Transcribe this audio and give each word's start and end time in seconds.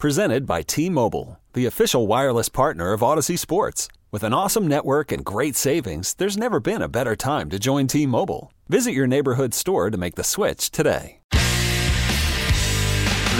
Presented 0.00 0.46
by 0.46 0.62
T-Mobile, 0.62 1.38
the 1.52 1.66
official 1.66 2.06
wireless 2.06 2.48
partner 2.48 2.94
of 2.94 3.02
Audacy 3.02 3.38
Sports. 3.38 3.86
With 4.10 4.22
an 4.22 4.32
awesome 4.32 4.66
network 4.66 5.12
and 5.12 5.22
great 5.22 5.56
savings, 5.56 6.14
there's 6.14 6.38
never 6.38 6.58
been 6.58 6.80
a 6.80 6.88
better 6.88 7.14
time 7.14 7.50
to 7.50 7.58
join 7.58 7.86
T-Mobile. 7.86 8.50
Visit 8.70 8.92
your 8.92 9.06
neighborhood 9.06 9.52
store 9.52 9.90
to 9.90 9.98
make 9.98 10.14
the 10.14 10.24
switch 10.24 10.70
today. 10.70 11.20
They 11.32 11.38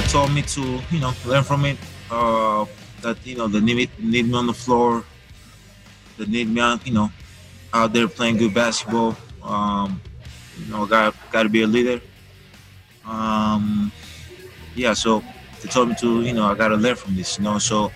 told 0.09 0.33
me 0.33 0.43
to, 0.43 0.80
you 0.91 1.01
know, 1.01 1.15
learn 1.25 1.45
from 1.45 1.65
it. 1.65 1.79
Uh, 2.11 2.66
that 3.01 3.16
you 3.27 3.38
know, 3.38 3.49
they 3.49 3.61
need, 3.61 3.88
need 3.99 4.29
me 4.29 4.35
on 4.35 4.47
the 4.47 4.52
floor. 4.52 5.02
They 6.19 6.27
need 6.27 6.51
me, 6.51 6.61
you 6.85 6.93
know, 6.93 7.11
out 7.73 7.95
there 7.95 8.07
playing 8.07 8.37
good 8.37 8.52
basketball. 8.52 9.16
Um, 9.43 9.99
you 10.59 10.71
know, 10.71 10.85
got 10.85 11.16
got 11.33 11.45
to 11.45 11.49
be 11.49 11.63
a 11.63 11.66
leader. 11.66 12.02
Um, 13.07 13.91
yeah, 14.74 14.93
so 14.93 15.24
they 15.63 15.69
told 15.69 15.89
me 15.89 15.95
to, 15.97 16.23
you 16.23 16.33
know, 16.33 16.47
I 16.47 16.55
got 16.55 16.69
to 16.69 16.77
learn 16.77 16.97
from 16.97 17.15
this, 17.17 17.39
you 17.39 17.45
know. 17.45 17.59
So 17.59 17.93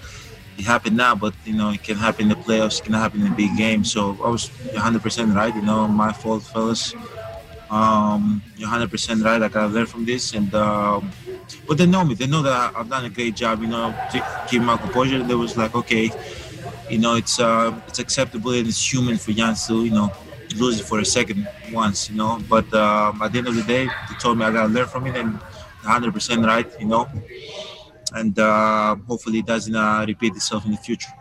it 0.59 0.65
happened 0.65 0.97
now, 0.97 1.15
but 1.15 1.35
you 1.45 1.55
know, 1.55 1.71
it 1.71 1.83
can 1.83 1.97
happen 1.97 2.23
in 2.23 2.29
the 2.29 2.37
playoffs, 2.37 2.81
it 2.81 2.85
can 2.85 2.95
happen 2.95 3.21
in 3.23 3.33
a 3.33 3.35
big 3.35 3.57
games. 3.57 3.93
So 3.93 4.11
I 4.25 4.29
was 4.29 4.49
100% 4.49 5.35
right, 5.35 5.55
you 5.55 5.63
know, 5.63 5.89
my 5.89 6.13
fault, 6.13 6.43
fellas. 6.45 6.95
Um, 7.71 8.43
you're 8.57 8.69
100% 8.69 9.25
right. 9.25 9.43
I 9.43 9.49
gotta 9.49 9.73
learn 9.73 9.87
from 9.87 10.05
this, 10.05 10.35
and 10.35 10.55
um, 10.55 11.11
but 11.67 11.77
they 11.79 11.87
know 11.87 12.05
me. 12.05 12.15
They 12.15 12.27
know 12.27 12.43
that 12.43 12.77
I've 12.77 12.89
done 12.89 13.05
a 13.07 13.11
great 13.11 13.35
job. 13.35 13.63
You 13.63 13.69
know, 13.69 13.95
keep 14.49 14.63
my 14.63 14.77
composure. 14.77 15.23
They 15.23 15.35
was 15.35 15.57
like, 15.57 15.75
okay, 15.75 16.13
you 16.89 16.99
know, 16.99 17.17
it's 17.17 17.41
uh, 17.41 17.75
it's 17.89 17.99
acceptable 17.99 18.53
and 18.53 18.69
it's 18.69 18.93
human 18.93 19.17
for 19.17 19.33
Giannis 19.33 19.67
to, 19.69 19.85
you 19.85 19.91
know, 19.91 20.13
lose 20.57 20.79
it 20.79 20.85
for 20.85 21.01
a 21.01 21.05
second 21.05 21.49
once, 21.73 22.11
you 22.11 22.17
know. 22.17 22.39
But 22.49 22.73
um, 22.75 23.23
at 23.23 23.33
the 23.33 23.39
end 23.39 23.49
of 23.49 23.55
the 23.55 23.63
day, 23.63 23.87
they 23.87 24.15
told 24.21 24.39
me 24.39 24.45
I 24.45 24.53
gotta 24.53 24.73
learn 24.73 24.87
from 24.87 25.07
it, 25.07 25.17
and 25.17 25.41
100% 25.85 26.47
right, 26.47 26.81
you 26.81 26.87
know. 26.87 27.09
And 28.13 28.39
uh, 28.39 28.97
hopefully, 29.07 29.41
it 29.41 29.47
doesn't 29.47 29.75
uh, 29.75 30.05
repeat 30.07 30.35
itself 30.37 30.65
in 30.65 30.73
the 30.73 30.79
future. 30.79 31.13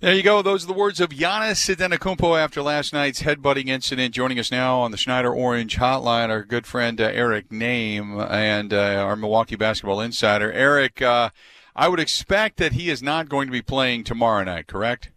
There 0.00 0.14
you 0.14 0.22
go. 0.22 0.40
Those 0.40 0.64
are 0.64 0.66
the 0.66 0.72
words 0.72 0.98
of 0.98 1.10
Giannis 1.10 1.68
Antetokounmpo 1.68 2.38
after 2.38 2.62
last 2.62 2.94
night's 2.94 3.22
headbutting 3.22 3.68
incident. 3.68 4.14
Joining 4.14 4.38
us 4.38 4.50
now 4.50 4.78
on 4.78 4.92
the 4.92 4.96
Schneider 4.96 5.30
Orange 5.30 5.76
Hotline, 5.76 6.30
our 6.30 6.42
good 6.42 6.66
friend 6.66 6.98
uh, 6.98 7.10
Eric 7.12 7.50
Nehm 7.50 8.26
and 8.30 8.72
uh, 8.72 8.78
our 8.78 9.14
Milwaukee 9.14 9.56
basketball 9.56 10.00
insider. 10.00 10.50
Eric, 10.52 11.02
uh, 11.02 11.28
I 11.76 11.88
would 11.88 12.00
expect 12.00 12.56
that 12.56 12.72
he 12.72 12.88
is 12.88 13.02
not 13.02 13.28
going 13.28 13.48
to 13.48 13.52
be 13.52 13.60
playing 13.60 14.04
tomorrow 14.04 14.42
night, 14.42 14.66
correct? 14.66 15.10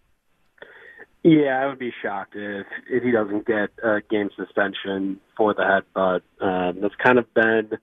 Yeah, 1.23 1.61
I 1.61 1.67
would 1.67 1.80
be 1.80 1.94
shocked 2.02 2.36
if 2.36 2.67
if 2.89 3.04
he 3.04 3.11
doesn't 3.11 3.48
get 3.48 3.70
a 3.81 4.02
game 4.09 4.31
suspension 4.36 5.22
for 5.38 5.54
the 5.54 5.61
headbutt. 5.61 6.23
Um, 6.42 6.81
that's 6.81 6.95
kind 7.02 7.17
of 7.17 7.34
been 7.34 7.78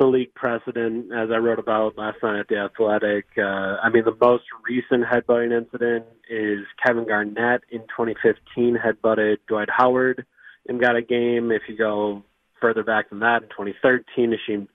the 0.00 0.06
league 0.06 0.34
precedent, 0.34 1.12
as 1.12 1.28
I 1.30 1.36
wrote 1.36 1.58
about 1.58 1.98
last 1.98 2.16
night 2.22 2.40
at 2.40 2.48
the 2.48 2.56
Athletic. 2.56 3.26
Uh, 3.36 3.76
I 3.82 3.90
mean, 3.90 4.02
the 4.04 4.16
most 4.18 4.44
recent 4.66 5.04
headbutting 5.04 5.56
incident 5.56 6.06
is 6.28 6.60
Kevin 6.84 7.06
Garnett 7.06 7.60
in 7.70 7.80
2015 7.80 8.78
headbutted 8.82 9.36
Dwight 9.46 9.68
Howard 9.70 10.24
and 10.66 10.80
got 10.80 10.96
a 10.96 11.02
game. 11.02 11.52
If 11.52 11.62
you 11.68 11.76
go 11.76 12.22
further 12.62 12.82
back 12.82 13.10
than 13.10 13.18
that, 13.18 13.42
in 13.42 13.48
2013, 13.50 14.32
Hasheem 14.32 14.68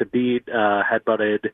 Thabeet 0.00 0.48
uh, 0.48 0.82
headbutted 0.82 1.50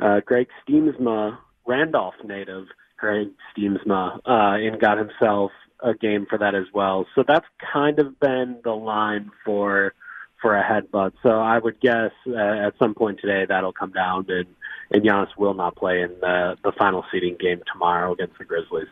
uh, 0.00 0.20
Greg 0.24 0.48
Stiemsma, 0.66 1.36
Randolph 1.66 2.14
native 2.24 2.68
Greg 2.96 3.28
Stiemsma, 3.54 4.16
uh, 4.24 4.56
and 4.56 4.80
got 4.80 4.96
himself 4.96 5.50
a 5.84 5.92
game 5.92 6.26
for 6.26 6.38
that 6.38 6.54
as 6.54 6.64
well. 6.72 7.04
So 7.14 7.22
that's 7.28 7.44
kind 7.70 7.98
of 7.98 8.18
been 8.18 8.60
the 8.64 8.72
line 8.72 9.30
for 9.44 9.92
for 10.40 10.56
a 10.56 10.62
headbutt. 10.62 11.12
So 11.22 11.30
I 11.30 11.58
would 11.58 11.80
guess 11.80 12.12
uh, 12.26 12.36
at 12.36 12.74
some 12.78 12.94
point 12.94 13.20
today 13.20 13.46
that'll 13.48 13.72
come 13.72 13.92
down, 13.92 14.26
and 14.28 14.46
and 14.90 15.02
Giannis 15.02 15.36
will 15.36 15.54
not 15.54 15.76
play 15.76 16.02
in 16.02 16.10
the 16.20 16.56
the 16.62 16.72
final 16.72 17.04
seeding 17.10 17.36
game 17.38 17.62
tomorrow 17.72 18.12
against 18.12 18.38
the 18.38 18.44
Grizzlies. 18.44 18.88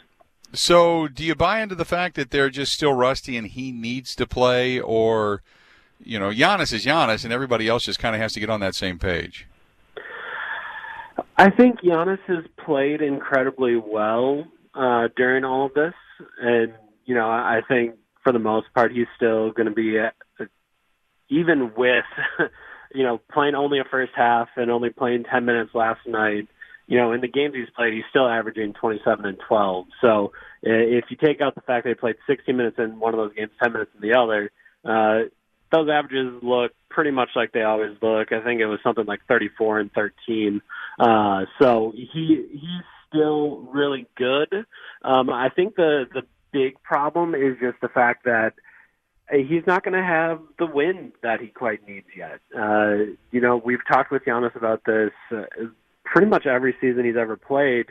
So, 0.52 1.08
do 1.08 1.24
you 1.24 1.34
buy 1.34 1.60
into 1.60 1.74
the 1.74 1.84
fact 1.84 2.14
that 2.14 2.30
they're 2.30 2.48
just 2.48 2.72
still 2.72 2.92
rusty 2.92 3.36
and 3.36 3.48
he 3.48 3.72
needs 3.72 4.14
to 4.14 4.26
play, 4.26 4.78
or 4.78 5.42
you 6.02 6.18
know, 6.18 6.30
Giannis 6.30 6.72
is 6.72 6.84
Giannis, 6.84 7.24
and 7.24 7.32
everybody 7.32 7.66
else 7.66 7.84
just 7.84 7.98
kind 7.98 8.14
of 8.14 8.20
has 8.20 8.32
to 8.34 8.40
get 8.40 8.50
on 8.50 8.60
that 8.60 8.76
same 8.76 8.98
page? 8.98 9.48
I 11.36 11.50
think 11.50 11.80
Giannis 11.80 12.20
has 12.28 12.44
played 12.64 13.02
incredibly 13.02 13.76
well 13.76 14.44
uh, 14.74 15.08
during 15.16 15.44
all 15.44 15.66
of 15.66 15.74
this, 15.74 15.94
and 16.40 16.72
you 17.04 17.14
know, 17.16 17.28
I 17.28 17.60
think 17.66 17.96
for 18.22 18.32
the 18.32 18.38
most 18.38 18.72
part 18.74 18.92
he's 18.92 19.06
still 19.16 19.50
going 19.50 19.68
to 19.68 19.74
be, 19.74 19.98
even 21.28 21.72
with, 21.76 22.04
you 22.94 23.02
know, 23.02 23.20
playing 23.32 23.54
only 23.54 23.78
a 23.78 23.84
first 23.84 24.12
half 24.14 24.48
and 24.56 24.70
only 24.70 24.90
playing 24.90 25.24
ten 25.30 25.44
minutes 25.44 25.70
last 25.74 26.00
night. 26.06 26.48
You 26.86 26.98
know, 26.98 27.12
in 27.12 27.22
the 27.22 27.28
games 27.28 27.54
he's 27.54 27.70
played, 27.74 27.94
he's 27.94 28.04
still 28.10 28.28
averaging 28.28 28.74
27 28.74 29.24
and 29.24 29.38
12. 29.48 29.86
So 30.02 30.32
if 30.62 31.06
you 31.08 31.16
take 31.16 31.40
out 31.40 31.54
the 31.54 31.62
fact 31.62 31.84
that 31.84 31.90
he 31.90 31.94
played 31.94 32.16
60 32.26 32.52
minutes 32.52 32.76
in 32.78 33.00
one 33.00 33.14
of 33.14 33.18
those 33.18 33.34
games, 33.34 33.52
10 33.62 33.72
minutes 33.72 33.90
in 33.94 34.06
the 34.06 34.18
other, 34.18 34.50
uh, 34.84 35.30
those 35.72 35.88
averages 35.90 36.42
look 36.42 36.72
pretty 36.90 37.10
much 37.10 37.30
like 37.34 37.52
they 37.52 37.62
always 37.62 37.96
look. 38.00 38.32
I 38.32 38.42
think 38.44 38.60
it 38.60 38.66
was 38.66 38.78
something 38.82 39.06
like 39.06 39.20
34 39.28 39.80
and 39.80 39.92
13. 39.92 40.60
Uh, 40.98 41.46
so 41.60 41.92
he 41.94 42.46
he's 42.52 42.84
still 43.08 43.68
really 43.72 44.06
good. 44.16 44.66
Um, 45.02 45.30
I 45.30 45.48
think 45.48 45.74
the 45.76 46.04
the 46.12 46.22
big 46.52 46.80
problem 46.82 47.34
is 47.34 47.56
just 47.60 47.80
the 47.80 47.88
fact 47.88 48.24
that 48.24 48.52
he's 49.42 49.66
not 49.66 49.82
going 49.84 49.94
to 49.94 50.04
have 50.04 50.40
the 50.58 50.66
win 50.66 51.12
that 51.22 51.40
he 51.40 51.48
quite 51.48 51.86
needs 51.86 52.06
yet. 52.16 52.40
Uh, 52.56 53.14
you 53.30 53.40
know, 53.40 53.60
we've 53.64 53.84
talked 53.90 54.10
with 54.10 54.24
Giannis 54.24 54.54
about 54.56 54.82
this 54.84 55.10
uh, 55.30 55.42
pretty 56.04 56.28
much 56.28 56.46
every 56.46 56.74
season 56.80 57.04
he's 57.04 57.16
ever 57.16 57.36
played. 57.36 57.86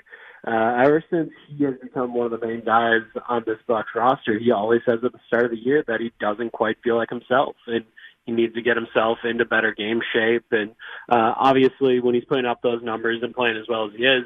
Uh, 0.46 0.82
ever 0.84 1.04
since 1.10 1.30
he 1.48 1.64
has 1.64 1.76
become 1.82 2.14
one 2.14 2.32
of 2.32 2.40
the 2.40 2.46
main 2.46 2.64
guys 2.66 3.02
on 3.30 3.44
this 3.46 3.60
Bucks 3.66 3.92
roster, 3.96 4.38
he 4.38 4.52
always 4.52 4.82
says 4.86 5.00
at 5.04 5.14
the 5.14 5.20
start 5.28 5.46
of 5.46 5.52
the 5.52 5.58
year 5.58 5.84
that 5.88 6.02
he 6.02 6.12
doesn't 6.20 6.52
quite 6.52 6.78
feel 6.84 6.98
like 6.98 7.10
himself, 7.10 7.56
and 7.66 7.86
he 8.26 8.34
needs 8.34 8.54
to 8.56 8.62
get 8.62 8.76
himself 8.76 9.20
into 9.24 9.46
better 9.46 9.74
game 9.74 10.02
shape. 10.14 10.46
And 10.52 10.72
uh, 11.10 11.34
obviously, 11.38 12.02
when 12.02 12.14
he's 12.14 12.26
putting 12.26 12.46
up 12.46 12.62
those 12.62 12.84
numbers 12.84 13.22
and 13.24 13.34
playing 13.34 13.58
as 13.58 13.68
well 13.70 13.86
as 13.86 13.92
he 13.96 14.04
is, 14.04 14.26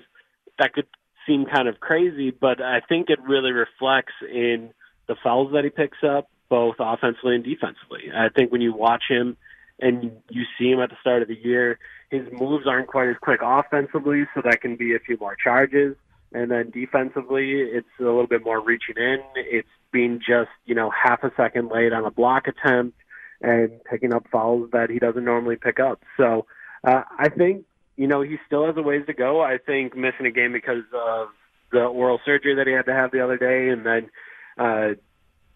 that 0.58 0.74
could 0.74 0.88
seem 1.28 1.46
kind 1.46 1.68
of 1.68 1.80
crazy, 1.80 2.32
but 2.32 2.62
I 2.62 2.80
think 2.80 3.10
it 3.10 3.20
really 3.22 3.52
reflects 3.52 4.14
in 4.22 4.72
the 5.08 5.16
fouls 5.24 5.52
that 5.54 5.66
he 5.66 5.70
picks 5.70 5.98
up, 6.04 6.30
both 6.50 6.76
offensively 6.80 7.36
and 7.36 7.44
defensively. 7.44 8.12
I 8.16 8.30
think 8.30 8.52
when 8.52 8.62
you 8.62 8.74
watch 8.74 9.04
him 9.10 9.38
and 9.80 10.12
you 10.30 10.44
see 10.58 10.72
him 10.72 10.80
at 10.80 10.90
the 10.90 10.96
start 11.02 11.22
of 11.22 11.28
the 11.28 11.38
year, 11.38 11.80
his 12.10 12.28
moves 12.32 12.66
aren't 12.68 12.88
quite 12.88 13.10
as 13.10 13.16
quick 13.22 13.42
offensively, 13.44 14.26
so 14.34 14.42
that 14.44 14.62
can 14.62 14.76
be 14.76 14.96
a 14.96 15.00
few 15.00 15.18
more 15.18 15.36
charges. 15.36 15.96
And 16.34 16.52
then 16.52 16.72
defensively, 16.72 17.62
it's 17.62 17.88
a 18.00 18.04
little 18.04 18.28
bit 18.28 18.44
more 18.44 18.62
reaching 18.62 18.96
in. 18.98 19.20
It's 19.36 19.68
being 19.92 20.20
just, 20.20 20.50
you 20.66 20.76
know, 20.76 20.90
half 20.90 21.24
a 21.24 21.32
second 21.38 21.70
late 21.70 21.94
on 21.94 22.06
a 22.06 22.12
block 22.12 22.48
attempt 22.48 22.98
and 23.42 23.84
picking 23.86 24.14
up 24.14 24.26
fouls 24.32 24.70
that 24.74 24.90
he 24.90 25.00
doesn't 25.00 25.24
normally 25.24 25.56
pick 25.56 25.80
up. 25.80 26.02
So 26.18 26.46
uh, 26.84 27.04
I 27.18 27.30
think, 27.30 27.66
you 27.96 28.08
know, 28.08 28.22
he 28.22 28.38
still 28.46 28.66
has 28.66 28.76
a 28.78 28.82
ways 28.82 29.06
to 29.08 29.14
go. 29.14 29.42
I 29.42 29.58
think 29.58 29.96
missing 29.96 30.26
a 30.26 30.32
game 30.32 30.52
because 30.54 30.84
of 30.94 31.30
the 31.72 31.84
oral 31.84 32.20
surgery 32.26 32.56
that 32.56 32.68
he 32.68 32.74
had 32.74 32.86
to 32.86 32.94
have 32.94 33.12
the 33.12 33.24
other 33.24 33.38
day 33.38 33.70
and 33.70 33.86
then 33.86 34.10
uh, 34.58 34.96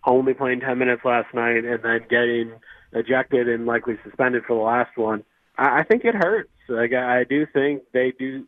only 0.06 0.34
playing 0.34 0.62
10 0.62 0.78
minutes 0.78 1.04
last 1.06 1.34
night 1.34 1.64
and 1.64 1.84
then 1.84 2.06
getting 2.10 2.54
ejected 2.94 3.48
and 3.48 3.66
likely 3.66 3.98
suspended 4.04 4.44
for 4.46 4.56
the 4.56 4.64
last 4.64 4.98
one. 4.98 5.24
I, 5.58 5.80
I 5.80 5.84
think 5.84 6.06
it 6.06 6.16
hurts. 6.16 6.50
Like 6.68 6.94
I 6.94 7.24
do 7.24 7.46
think 7.46 7.84
they 7.92 8.12
do 8.18 8.46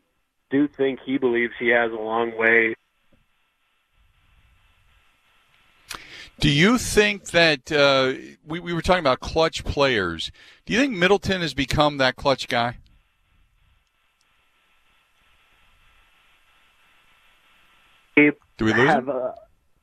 do 0.49 0.67
think 0.67 0.99
he 1.05 1.17
believes 1.17 1.53
he 1.59 1.69
has 1.69 1.91
a 1.91 1.95
long 1.95 2.37
way. 2.37 2.75
Do 6.39 6.49
you 6.49 6.77
think 6.77 7.27
that 7.31 7.71
uh, 7.71 8.13
we, 8.45 8.59
we 8.59 8.73
were 8.73 8.81
talking 8.81 8.99
about 8.99 9.19
clutch 9.19 9.63
players? 9.63 10.31
Do 10.65 10.73
you 10.73 10.79
think 10.79 10.93
Middleton 10.93 11.41
has 11.41 11.53
become 11.53 11.97
that 11.97 12.15
clutch 12.15 12.47
guy? 12.47 12.77
Do 18.15 18.65
we 18.65 18.73
lose 18.73 18.91
him? 18.91 19.09
A, 19.09 19.35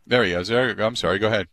there 0.07 0.25
he 0.25 0.33
is. 0.33 0.49
There, 0.49 0.71
I'm 0.81 0.97
sorry. 0.97 1.19
Go 1.19 1.29
ahead. 1.29 1.49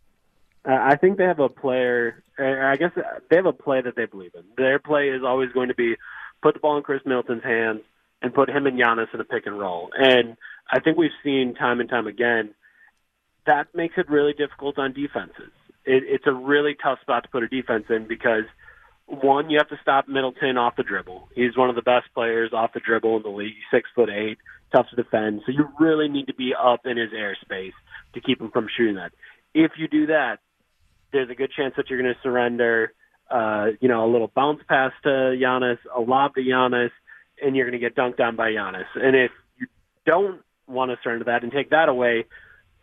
Uh, 0.68 0.72
I 0.72 0.96
think 0.96 1.16
they 1.16 1.24
have 1.24 1.38
a 1.38 1.48
player. 1.48 2.22
I 2.38 2.76
guess 2.76 2.90
they 3.30 3.36
have 3.36 3.46
a 3.46 3.52
play 3.52 3.80
that 3.80 3.96
they 3.96 4.04
believe 4.04 4.32
in. 4.34 4.42
Their 4.56 4.78
play 4.78 5.08
is 5.08 5.22
always 5.24 5.50
going 5.52 5.68
to 5.68 5.74
be 5.74 5.96
put 6.42 6.54
the 6.54 6.60
ball 6.60 6.76
in 6.76 6.82
Khris 6.82 7.00
Middleton's 7.06 7.42
hands, 7.42 7.80
and 8.20 8.34
put 8.34 8.50
him 8.50 8.66
and 8.66 8.78
Giannis 8.78 9.12
in 9.14 9.20
a 9.20 9.24
pick 9.24 9.46
and 9.46 9.58
roll. 9.58 9.90
And 9.94 10.36
I 10.70 10.80
think 10.80 10.98
we've 10.98 11.10
seen 11.24 11.54
time 11.54 11.80
and 11.80 11.88
time 11.88 12.06
again 12.06 12.54
that 13.48 13.74
makes 13.74 13.94
it 13.96 14.08
really 14.08 14.34
difficult 14.34 14.78
on 14.78 14.92
defenses. 14.92 15.50
It, 15.84 16.04
it's 16.06 16.26
a 16.26 16.32
really 16.32 16.76
tough 16.80 17.00
spot 17.00 17.24
to 17.24 17.28
put 17.30 17.42
a 17.42 17.48
defense 17.48 17.84
in 17.88 18.06
because 18.06 18.44
one, 19.06 19.48
you 19.48 19.58
have 19.58 19.70
to 19.70 19.78
stop 19.80 20.06
Middleton 20.06 20.58
off 20.58 20.76
the 20.76 20.82
dribble. 20.82 21.30
He's 21.34 21.56
one 21.56 21.70
of 21.70 21.76
the 21.76 21.82
best 21.82 22.12
players 22.14 22.52
off 22.52 22.74
the 22.74 22.80
dribble 22.80 23.16
in 23.16 23.22
the 23.22 23.30
league. 23.30 23.54
Six 23.72 23.88
foot 23.94 24.10
eight, 24.10 24.36
tough 24.70 24.86
to 24.90 24.96
defend. 24.96 25.42
So 25.46 25.52
you 25.52 25.66
really 25.80 26.08
need 26.08 26.26
to 26.26 26.34
be 26.34 26.52
up 26.54 26.84
in 26.84 26.98
his 26.98 27.10
airspace 27.10 27.72
to 28.12 28.20
keep 28.20 28.38
him 28.38 28.50
from 28.50 28.68
shooting 28.76 28.96
that. 28.96 29.12
If 29.54 29.72
you 29.78 29.88
do 29.88 30.06
that, 30.08 30.40
there's 31.12 31.30
a 31.30 31.34
good 31.34 31.50
chance 31.56 31.74
that 31.76 31.88
you're 31.88 32.00
going 32.00 32.14
to 32.14 32.20
surrender, 32.22 32.92
uh, 33.30 33.68
you 33.80 33.88
know, 33.88 34.04
a 34.04 34.10
little 34.10 34.30
bounce 34.34 34.60
pass 34.68 34.92
to 35.02 35.08
Giannis, 35.08 35.78
a 35.94 36.00
lob 36.00 36.34
to 36.34 36.40
Giannis, 36.40 36.90
and 37.42 37.56
you're 37.56 37.68
going 37.68 37.80
to 37.80 37.84
get 37.84 37.96
dunked 37.96 38.20
on 38.20 38.36
by 38.36 38.50
Giannis. 38.50 38.86
And 38.94 39.16
if 39.16 39.30
you 39.58 39.66
don't 40.06 40.40
want 40.66 40.90
to 40.90 40.96
surrender 41.02 41.24
that 41.26 41.42
and 41.42 41.52
take 41.52 41.70
that 41.70 41.88
away, 41.88 42.24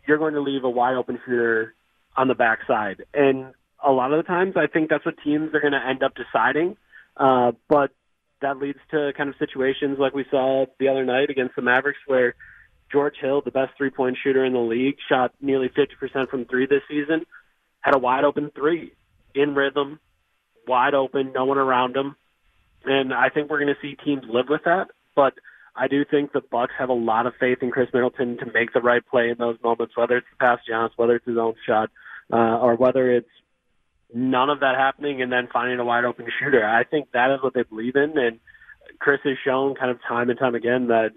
you're 0.06 0.18
going 0.18 0.34
to 0.34 0.40
leave 0.40 0.64
a 0.64 0.70
wide 0.70 0.96
open 0.96 1.18
shooter 1.24 1.74
on 2.16 2.28
the 2.28 2.34
backside. 2.34 3.04
And 3.12 3.52
a 3.84 3.92
lot 3.92 4.12
of 4.12 4.18
the 4.18 4.28
times, 4.28 4.54
I 4.56 4.66
think 4.66 4.88
that's 4.88 5.04
what 5.04 5.16
teams 5.22 5.54
are 5.54 5.60
going 5.60 5.72
to 5.72 5.86
end 5.86 6.02
up 6.02 6.12
deciding. 6.14 6.76
Uh, 7.16 7.52
but 7.68 7.90
that 8.42 8.58
leads 8.58 8.78
to 8.90 9.12
kind 9.16 9.28
of 9.28 9.36
situations 9.38 9.98
like 9.98 10.14
we 10.14 10.24
saw 10.30 10.66
the 10.78 10.88
other 10.88 11.04
night 11.04 11.30
against 11.30 11.56
the 11.56 11.62
Mavericks, 11.62 11.98
where 12.06 12.34
George 12.90 13.16
Hill, 13.20 13.42
the 13.44 13.50
best 13.50 13.72
three 13.76 13.90
point 13.90 14.16
shooter 14.22 14.44
in 14.44 14.52
the 14.52 14.58
league, 14.58 14.96
shot 15.08 15.32
nearly 15.40 15.68
50% 15.68 16.28
from 16.28 16.44
three 16.44 16.66
this 16.66 16.82
season, 16.88 17.26
had 17.86 17.94
a 17.94 17.98
wide 17.98 18.24
open 18.24 18.50
three 18.50 18.92
in 19.32 19.54
rhythm, 19.54 20.00
wide 20.66 20.92
open, 20.94 21.32
no 21.32 21.44
one 21.44 21.56
around 21.56 21.96
him. 21.96 22.16
And 22.84 23.14
I 23.14 23.28
think 23.28 23.48
we're 23.48 23.60
going 23.60 23.74
to 23.74 23.80
see 23.80 23.94
teams 24.04 24.24
live 24.28 24.46
with 24.48 24.64
that. 24.64 24.88
But 25.14 25.34
I 25.76 25.86
do 25.86 26.04
think 26.04 26.32
the 26.32 26.40
Bucks 26.40 26.72
have 26.78 26.88
a 26.88 26.94
lot 26.94 27.28
of 27.28 27.34
faith 27.38 27.58
in 27.62 27.70
Khris 27.70 27.88
Middleton 27.94 28.38
to 28.38 28.46
make 28.52 28.72
the 28.72 28.80
right 28.80 29.06
play 29.06 29.30
in 29.30 29.38
those 29.38 29.56
moments, 29.62 29.96
whether 29.96 30.16
it's 30.16 30.26
the 30.32 30.44
pass 30.44 30.58
Giannis, 30.68 30.90
whether 30.96 31.14
it's 31.14 31.26
his 31.26 31.38
own 31.38 31.54
shot, 31.64 31.90
uh, 32.32 32.58
or 32.58 32.74
whether 32.74 33.08
it's 33.08 33.30
none 34.12 34.50
of 34.50 34.60
that 34.60 34.74
happening 34.76 35.22
and 35.22 35.30
then 35.30 35.48
finding 35.52 35.78
a 35.78 35.84
wide 35.84 36.04
open 36.04 36.26
shooter. 36.40 36.66
I 36.66 36.82
think 36.82 37.12
that 37.12 37.30
is 37.30 37.40
what 37.40 37.54
they 37.54 37.62
believe 37.62 37.94
in, 37.94 38.18
and 38.18 38.40
Khris 38.98 39.20
has 39.22 39.36
shown 39.44 39.76
kind 39.76 39.92
of 39.92 40.00
time 40.02 40.28
and 40.28 40.38
time 40.38 40.56
again 40.56 40.88
that 40.88 41.12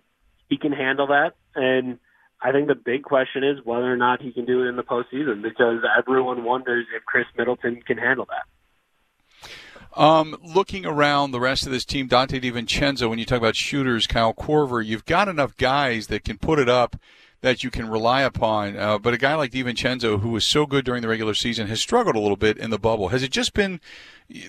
he 0.49 0.57
can 0.57 0.71
handle 0.71 1.07
that. 1.07 1.33
And 1.55 1.97
I 2.41 2.51
think 2.51 2.67
the 2.67 2.75
big 2.75 3.03
question 3.03 3.43
is 3.43 3.57
whether 3.65 3.91
or 3.91 3.97
not 3.97 4.21
he 4.21 4.31
can 4.31 4.45
do 4.45 4.63
it 4.63 4.67
in 4.67 4.75
the 4.77 4.83
postseason 4.83 5.41
because 5.41 5.81
everyone 5.97 6.43
wonders 6.43 6.85
if 6.95 7.03
Khris 7.05 7.25
Middleton 7.37 7.81
can 7.85 7.97
handle 7.97 8.27
that. 8.29 9.99
Um, 9.99 10.37
looking 10.43 10.85
around 10.85 11.31
the 11.31 11.39
rest 11.39 11.65
of 11.65 11.71
this 11.71 11.83
team, 11.83 12.07
Donte 12.07 12.41
DiVincenzo, 12.41 13.09
when 13.09 13.19
you 13.19 13.25
talk 13.25 13.39
about 13.39 13.55
shooters, 13.55 14.07
Kyle 14.07 14.33
Korver, 14.33 14.85
you've 14.85 15.05
got 15.05 15.27
enough 15.27 15.57
guys 15.57 16.07
that 16.07 16.23
can 16.23 16.37
put 16.37 16.59
it 16.59 16.69
up 16.69 16.95
that 17.41 17.63
you 17.63 17.71
can 17.71 17.89
rely 17.89 18.21
upon. 18.21 18.77
Uh, 18.77 18.97
but 18.97 19.13
a 19.13 19.17
guy 19.17 19.35
like 19.35 19.51
DiVincenzo, 19.51 20.21
who 20.21 20.29
was 20.29 20.45
so 20.45 20.65
good 20.65 20.85
during 20.85 21.01
the 21.01 21.07
regular 21.07 21.33
season, 21.33 21.67
has 21.67 21.81
struggled 21.81 22.15
a 22.15 22.19
little 22.19 22.37
bit 22.37 22.57
in 22.57 22.69
the 22.69 22.79
bubble. 22.79 23.09
Has 23.09 23.23
it 23.23 23.31
just 23.31 23.53
been 23.53 23.81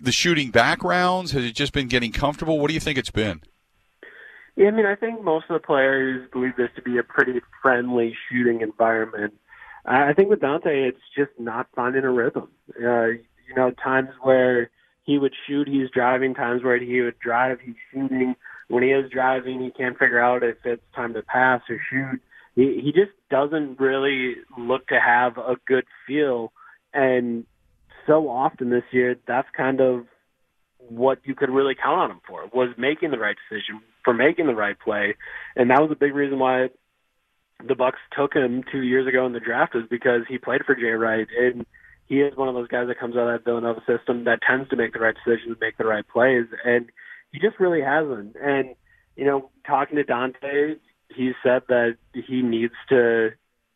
the 0.00 0.12
shooting 0.12 0.50
backgrounds? 0.50 1.32
Has 1.32 1.44
it 1.44 1.54
just 1.54 1.72
been 1.72 1.88
getting 1.88 2.12
comfortable? 2.12 2.58
What 2.58 2.68
do 2.68 2.74
you 2.74 2.80
think 2.80 2.98
it's 2.98 3.10
been? 3.10 3.42
Yeah, 4.56 4.68
I 4.68 4.70
mean, 4.72 4.86
I 4.86 4.94
think 4.94 5.22
most 5.22 5.46
of 5.48 5.60
the 5.60 5.66
players 5.66 6.28
believe 6.32 6.56
this 6.56 6.70
to 6.76 6.82
be 6.82 6.98
a 6.98 7.02
pretty 7.02 7.40
friendly 7.62 8.14
shooting 8.28 8.60
environment. 8.60 9.34
I 9.86 10.12
think 10.12 10.28
with 10.28 10.40
Donte, 10.40 10.66
it's 10.66 10.98
just 11.16 11.30
not 11.38 11.68
finding 11.74 12.04
a 12.04 12.10
rhythm. 12.10 12.48
Uh, 12.78 13.06
you 13.06 13.54
know, 13.56 13.70
times 13.70 14.10
where 14.22 14.70
he 15.04 15.18
would 15.18 15.32
shoot, 15.46 15.66
he's 15.66 15.88
driving. 15.90 16.34
Times 16.34 16.62
where 16.62 16.78
he 16.78 17.00
would 17.00 17.18
drive, 17.18 17.58
he's 17.64 17.74
shooting. 17.92 18.34
When 18.68 18.82
he 18.82 18.90
is 18.90 19.10
driving, 19.10 19.60
he 19.60 19.70
can't 19.70 19.98
figure 19.98 20.20
out 20.20 20.42
if 20.42 20.58
it's 20.64 20.82
time 20.94 21.14
to 21.14 21.22
pass 21.22 21.62
or 21.68 21.80
shoot 21.90 22.20
he, 22.54 22.80
he 22.82 22.92
just 22.92 23.12
doesn't 23.30 23.80
really 23.80 24.36
look 24.58 24.86
to 24.88 25.00
have 25.00 25.38
a 25.38 25.56
good 25.66 25.84
feel. 26.06 26.52
And 26.92 27.44
so 28.06 28.28
often 28.28 28.70
this 28.70 28.84
year, 28.92 29.16
that's 29.26 29.48
kind 29.56 29.80
of 29.80 30.06
what 30.78 31.18
you 31.24 31.34
could 31.34 31.50
really 31.50 31.74
count 31.74 32.00
on 32.00 32.10
him 32.10 32.20
for 32.26 32.46
was 32.52 32.74
making 32.76 33.10
the 33.10 33.18
right 33.18 33.36
decision, 33.48 33.80
for 34.10 34.14
making 34.14 34.48
the 34.48 34.54
right 34.54 34.76
play, 34.76 35.14
and 35.54 35.70
that 35.70 35.80
was 35.80 35.92
a 35.92 35.94
big 35.94 36.16
reason 36.16 36.40
why 36.40 36.68
the 37.64 37.76
Bucks 37.76 38.00
took 38.16 38.34
him 38.34 38.64
two 38.72 38.82
years 38.82 39.06
ago 39.06 39.24
in 39.24 39.32
the 39.32 39.38
draft 39.38 39.76
is 39.76 39.84
because 39.88 40.22
he 40.28 40.36
played 40.36 40.62
for 40.66 40.74
Jay 40.74 40.90
Wright, 40.90 41.28
and 41.38 41.64
he 42.06 42.20
is 42.20 42.36
one 42.36 42.48
of 42.48 42.56
those 42.56 42.66
guys 42.66 42.88
that 42.88 42.98
comes 42.98 43.14
out 43.14 43.28
of 43.28 43.38
that 43.38 43.44
Villanova 43.44 43.80
system 43.86 44.24
that 44.24 44.40
tends 44.44 44.68
to 44.70 44.76
make 44.76 44.92
the 44.94 44.98
right 44.98 45.14
decisions, 45.14 45.52
and 45.52 45.60
make 45.60 45.78
the 45.78 45.84
right 45.84 46.04
plays, 46.08 46.46
and 46.64 46.90
he 47.30 47.38
just 47.38 47.60
really 47.60 47.82
hasn't. 47.82 48.34
And 48.34 48.74
you 49.14 49.24
know, 49.24 49.50
talking 49.64 49.94
to 49.94 50.02
Donte, 50.02 50.80
he 51.14 51.30
said 51.44 51.62
that 51.68 51.96
he 52.12 52.42
needs 52.42 52.74
to 52.88 53.30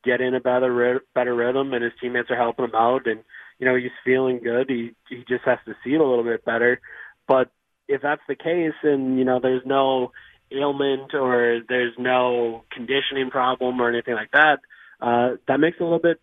get 0.04 0.20
in 0.20 0.34
a 0.34 0.40
better 0.40 1.00
better 1.14 1.34
rhythm, 1.34 1.72
and 1.74 1.84
his 1.84 1.92
teammates 2.00 2.30
are 2.32 2.36
helping 2.36 2.64
him 2.64 2.74
out, 2.74 3.06
and 3.06 3.20
you 3.60 3.66
know 3.66 3.76
he's 3.76 3.92
feeling 4.04 4.40
good. 4.42 4.68
He 4.68 4.96
he 5.08 5.18
just 5.28 5.44
has 5.44 5.58
to 5.66 5.76
see 5.84 5.94
it 5.94 6.00
a 6.00 6.04
little 6.04 6.24
bit 6.24 6.44
better. 6.44 6.80
But 7.28 7.52
if 7.88 8.02
that's 8.02 8.22
the 8.28 8.34
case, 8.34 8.74
and 8.82 9.18
you 9.18 9.24
know 9.24 9.40
there's 9.40 9.64
no 9.64 10.12
ailment 10.52 11.14
or 11.14 11.60
there's 11.68 11.94
no 11.98 12.64
conditioning 12.70 13.30
problem 13.30 13.80
or 13.80 13.88
anything 13.88 14.14
like 14.14 14.30
that, 14.32 14.60
uh, 15.00 15.36
that 15.48 15.58
makes 15.58 15.76
it 15.78 15.82
a 15.82 15.84
little 15.84 15.98
bit 15.98 16.20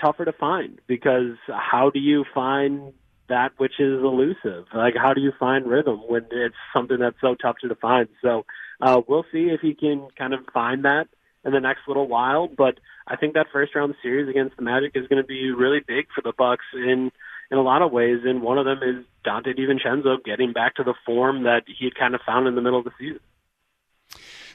tougher 0.00 0.24
to 0.24 0.32
find 0.32 0.80
because 0.86 1.36
how 1.48 1.90
do 1.90 1.98
you 1.98 2.24
find 2.34 2.92
that 3.28 3.52
which 3.56 3.78
is 3.78 4.02
elusive? 4.02 4.66
Like 4.74 4.94
how 4.96 5.14
do 5.14 5.20
you 5.20 5.32
find 5.38 5.66
rhythm 5.66 6.00
when 6.06 6.26
it's 6.30 6.54
something 6.72 6.98
that's 6.98 7.20
so 7.20 7.34
tough 7.34 7.56
to 7.62 7.68
define? 7.68 8.08
So 8.22 8.44
uh, 8.80 9.00
we'll 9.06 9.24
see 9.32 9.48
if 9.50 9.60
he 9.60 9.74
can 9.74 10.08
kind 10.16 10.34
of 10.34 10.40
find 10.52 10.84
that 10.84 11.08
in 11.44 11.52
the 11.52 11.60
next 11.60 11.80
little 11.86 12.08
while. 12.08 12.48
But 12.48 12.78
I 13.06 13.16
think 13.16 13.34
that 13.34 13.46
first 13.52 13.74
round 13.74 13.94
series 14.02 14.28
against 14.28 14.56
the 14.56 14.62
Magic 14.62 14.92
is 14.94 15.06
going 15.08 15.22
to 15.22 15.26
be 15.26 15.50
really 15.50 15.80
big 15.86 16.06
for 16.14 16.22
the 16.22 16.32
Bucks 16.36 16.64
in 16.74 17.10
in 17.50 17.58
a 17.58 17.62
lot 17.62 17.82
of 17.82 17.92
ways. 17.92 18.20
And 18.24 18.42
one 18.42 18.58
of 18.58 18.64
them 18.64 18.80
is 18.82 19.04
Donte 19.24 19.58
DiVincenzo 19.58 20.22
getting 20.24 20.52
back 20.52 20.76
to 20.76 20.84
the 20.84 20.94
form 21.04 21.44
that 21.44 21.62
he 21.66 21.86
had 21.86 21.94
kind 21.94 22.14
of 22.14 22.20
found 22.26 22.46
in 22.46 22.54
the 22.54 22.62
middle 22.62 22.78
of 22.78 22.84
the 22.84 22.92
season. 22.98 23.20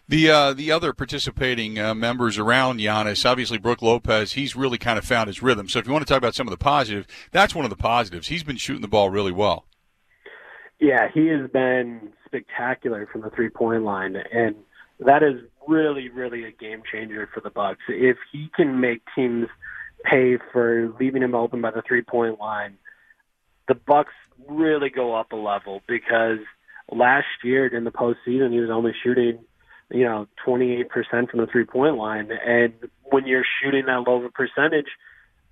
The 0.07 0.31
uh, 0.31 0.53
the 0.53 0.71
other 0.71 0.91
participating 0.91 1.77
uh, 1.77 1.93
members 1.93 2.39
around 2.39 2.79
Giannis, 2.79 3.29
obviously 3.29 3.59
Brook 3.59 3.83
Lopez, 3.83 4.31
he's 4.33 4.55
really 4.55 4.79
kind 4.79 4.97
of 4.97 5.05
found 5.05 5.27
his 5.27 5.43
rhythm. 5.43 5.69
So 5.69 5.77
if 5.77 5.85
you 5.85 5.93
want 5.93 6.05
to 6.05 6.11
talk 6.11 6.17
about 6.17 6.33
some 6.33 6.47
of 6.47 6.51
the 6.51 6.57
positives, 6.57 7.05
that's 7.31 7.53
one 7.53 7.63
of 7.63 7.69
the 7.69 7.77
positives. 7.77 8.27
He's 8.27 8.41
been 8.41 8.57
shooting 8.57 8.81
the 8.81 8.87
ball 8.87 9.11
really 9.11 9.31
well. 9.31 9.65
Yeah, 10.79 11.09
he 11.13 11.27
has 11.27 11.47
been 11.51 12.11
spectacular 12.25 13.07
from 13.11 13.21
the 13.21 13.29
three 13.29 13.49
point 13.49 13.83
line, 13.83 14.15
and 14.15 14.55
that 14.99 15.21
is 15.21 15.41
really, 15.67 16.09
really 16.09 16.43
a 16.43 16.51
game 16.51 16.81
changer 16.91 17.29
for 17.31 17.41
the 17.41 17.51
Bucks. 17.51 17.81
If 17.87 18.17
he 18.31 18.49
can 18.55 18.79
make 18.79 19.01
teams 19.15 19.47
pay 20.03 20.37
for 20.51 20.93
leaving 20.99 21.21
him 21.21 21.35
open 21.35 21.61
by 21.61 21.71
the 21.71 21.83
three 21.87 22.01
point 22.01 22.39
line, 22.39 22.77
the 23.67 23.75
Bucks 23.75 24.13
really 24.47 24.89
go 24.89 25.15
up 25.15 25.31
a 25.31 25.35
level 25.35 25.81
because 25.87 26.39
last 26.91 27.27
year 27.43 27.67
in 27.67 27.83
the 27.83 27.91
postseason 27.91 28.51
he 28.51 28.59
was 28.59 28.69
only 28.71 28.93
shooting, 29.03 29.39
you 29.91 30.05
know, 30.05 30.27
twenty 30.43 30.79
eight 30.79 30.89
percent 30.89 31.29
from 31.29 31.39
the 31.39 31.47
three 31.47 31.65
point 31.65 31.97
line. 31.97 32.29
And 32.31 32.73
when 33.03 33.27
you're 33.27 33.45
shooting 33.61 33.85
that 33.85 34.07
low 34.07 34.17
of 34.17 34.25
a 34.25 34.29
percentage, 34.29 34.87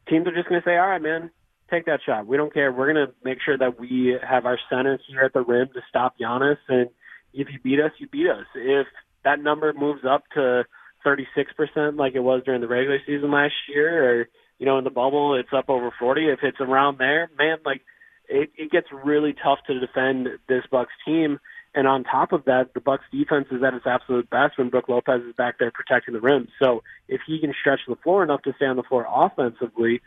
teams 0.09 0.27
are 0.27 0.35
just 0.35 0.49
gonna 0.49 0.61
say, 0.65 0.77
All 0.77 0.87
right, 0.87 1.01
man, 1.01 1.31
take 1.69 1.85
that 1.85 1.99
shot. 2.05 2.27
We 2.27 2.37
don't 2.37 2.53
care. 2.53 2.71
We're 2.71 2.93
to 2.93 3.13
make 3.23 3.39
sure 3.43 3.57
that 3.57 3.79
we 3.79 4.17
have 4.27 4.45
our 4.45 4.59
center 4.69 4.99
here 5.07 5.21
at 5.21 5.33
the 5.33 5.41
rim 5.41 5.69
to 5.73 5.81
stop 5.89 6.17
Giannis. 6.19 6.57
And 6.67 6.89
if 7.33 7.47
you 7.51 7.59
beat 7.63 7.79
us, 7.79 7.91
you 7.99 8.07
beat 8.07 8.29
us. 8.29 8.45
If 8.55 8.87
that 9.23 9.41
number 9.41 9.73
moves 9.73 10.03
up 10.09 10.23
to 10.35 10.65
36% 11.07 11.97
like 11.97 12.15
it 12.15 12.19
was 12.19 12.41
during 12.43 12.61
the 12.61 12.67
regular 12.67 12.99
season 13.05 13.31
last 13.31 13.53
year, 13.69 14.21
or, 14.21 14.27
you 14.59 14.65
know, 14.65 14.77
in 14.77 14.83
the 14.83 14.89
bubble, 14.89 15.35
it's 15.35 15.53
up 15.55 15.69
over 15.69 15.91
40. 15.97 16.29
If 16.29 16.39
it's 16.43 16.59
around 16.59 16.97
there, 16.97 17.29
man, 17.37 17.59
like 17.65 17.81
it, 18.27 18.51
it 18.57 18.71
gets 18.71 18.87
really 18.91 19.33
tough 19.33 19.59
to 19.67 19.79
defend 19.79 20.27
this 20.47 20.63
Bucks 20.69 20.93
team. 21.05 21.39
And 21.73 21.87
on 21.87 22.03
top 22.03 22.31
of 22.31 22.45
that, 22.45 22.73
the 22.73 22.81
Bucks 22.81 23.03
defense 23.11 23.47
is 23.51 23.61
at 23.63 23.73
its 23.73 23.85
absolute 23.85 24.29
best 24.29 24.57
when 24.57 24.69
Brook 24.69 24.89
Lopez 24.89 25.21
is 25.27 25.35
back 25.35 25.59
there 25.59 25.71
protecting 25.71 26.13
the 26.13 26.19
rim. 26.19 26.47
So 26.61 26.81
if 27.07 27.21
he 27.27 27.39
can 27.39 27.53
stretch 27.59 27.81
the 27.87 27.95
floor 27.97 28.23
enough 28.23 28.41
to 28.43 28.53
stay 28.55 28.65
on 28.65 28.77
the 28.77 28.83
floor 28.83 29.05
offensively, 29.07 30.01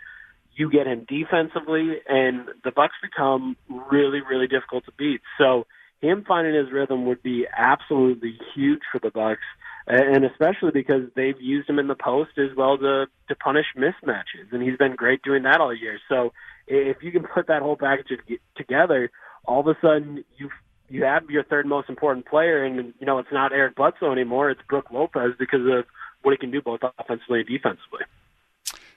you 0.56 0.70
get 0.70 0.86
him 0.86 1.06
defensively, 1.08 2.00
and 2.08 2.48
the 2.64 2.72
Bucks 2.72 2.94
become 3.00 3.56
really, 3.68 4.20
really 4.20 4.48
difficult 4.48 4.84
to 4.86 4.92
beat. 4.98 5.20
So 5.38 5.66
him 6.00 6.24
finding 6.26 6.54
his 6.54 6.72
rhythm 6.72 7.06
would 7.06 7.22
be 7.22 7.46
absolutely 7.56 8.36
huge 8.54 8.80
for 8.90 8.98
the 8.98 9.10
Bucks, 9.10 9.42
and 9.90 10.24
especially 10.24 10.70
because 10.72 11.02
they've 11.16 11.40
used 11.40 11.68
him 11.68 11.78
in 11.78 11.88
the 11.88 11.96
post 11.96 12.38
as 12.38 12.56
well 12.56 12.78
to 12.78 13.06
to 13.28 13.34
punish 13.34 13.66
mismatches, 13.76 14.52
and 14.52 14.62
he's 14.62 14.76
been 14.76 14.94
great 14.94 15.22
doing 15.22 15.42
that 15.42 15.60
all 15.60 15.74
year. 15.74 15.98
So 16.08 16.32
if 16.66 17.02
you 17.02 17.10
can 17.10 17.24
put 17.24 17.48
that 17.48 17.62
whole 17.62 17.76
package 17.76 18.08
together, 18.56 19.10
all 19.44 19.60
of 19.60 19.66
a 19.66 19.76
sudden 19.80 20.24
you 20.36 20.50
you 20.88 21.04
have 21.04 21.28
your 21.30 21.44
third 21.44 21.66
most 21.66 21.88
important 21.88 22.26
player, 22.26 22.64
and 22.64 22.94
you 22.98 23.06
know 23.06 23.18
it's 23.18 23.32
not 23.32 23.52
Eric 23.52 23.76
Bledsoe 23.76 24.12
anymore; 24.12 24.50
it's 24.50 24.62
Brook 24.68 24.86
Lopez 24.92 25.32
because 25.38 25.66
of 25.66 25.84
what 26.22 26.32
he 26.32 26.36
can 26.36 26.50
do 26.50 26.62
both 26.62 26.80
offensively 26.98 27.40
and 27.40 27.48
defensively. 27.48 28.04